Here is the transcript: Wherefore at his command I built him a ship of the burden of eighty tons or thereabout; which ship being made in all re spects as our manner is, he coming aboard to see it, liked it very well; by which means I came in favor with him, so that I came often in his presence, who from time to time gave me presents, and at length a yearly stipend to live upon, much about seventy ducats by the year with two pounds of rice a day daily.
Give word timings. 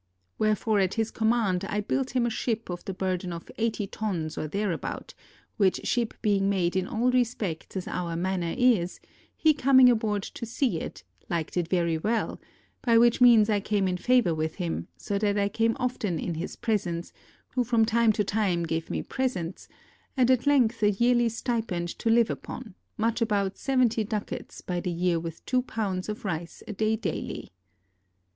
Wherefore 0.39 0.79
at 0.79 0.95
his 0.95 1.11
command 1.11 1.63
I 1.65 1.79
built 1.81 2.15
him 2.15 2.25
a 2.25 2.31
ship 2.31 2.71
of 2.71 2.83
the 2.85 2.93
burden 2.95 3.31
of 3.31 3.51
eighty 3.59 3.85
tons 3.85 4.35
or 4.35 4.47
thereabout; 4.47 5.13
which 5.57 5.81
ship 5.85 6.15
being 6.23 6.49
made 6.49 6.75
in 6.75 6.87
all 6.87 7.11
re 7.11 7.23
spects 7.23 7.77
as 7.77 7.87
our 7.87 8.15
manner 8.15 8.55
is, 8.57 8.99
he 9.35 9.53
coming 9.53 9.91
aboard 9.91 10.23
to 10.23 10.43
see 10.43 10.79
it, 10.79 11.03
liked 11.29 11.55
it 11.55 11.67
very 11.67 11.99
well; 11.99 12.41
by 12.81 12.97
which 12.97 13.21
means 13.21 13.47
I 13.47 13.59
came 13.59 13.87
in 13.87 13.97
favor 13.97 14.33
with 14.33 14.55
him, 14.55 14.87
so 14.97 15.19
that 15.19 15.37
I 15.37 15.47
came 15.49 15.77
often 15.79 16.17
in 16.17 16.33
his 16.33 16.55
presence, 16.55 17.13
who 17.49 17.63
from 17.63 17.85
time 17.85 18.11
to 18.13 18.23
time 18.23 18.63
gave 18.63 18.89
me 18.89 19.03
presents, 19.03 19.67
and 20.17 20.31
at 20.31 20.47
length 20.47 20.81
a 20.81 20.89
yearly 20.89 21.29
stipend 21.29 21.89
to 21.99 22.09
live 22.09 22.31
upon, 22.31 22.73
much 22.97 23.21
about 23.21 23.55
seventy 23.55 24.03
ducats 24.03 24.61
by 24.61 24.79
the 24.79 24.89
year 24.89 25.19
with 25.19 25.45
two 25.45 25.61
pounds 25.61 26.09
of 26.09 26.25
rice 26.25 26.63
a 26.67 26.73
day 26.73 26.95
daily. 26.95 27.51